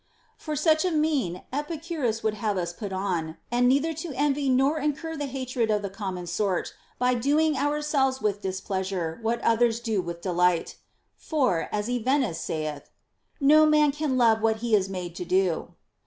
[0.35, 4.49] For such a mien Epicurus would have us to put on, and neither to envy
[4.49, 9.39] nor to incur the hatred of the common sort by doing ourselves with displeasure what
[9.43, 10.77] others do with delight.
[11.17, 12.89] For, as Evenus saith,
[13.39, 15.75] No man can love what he is made to do.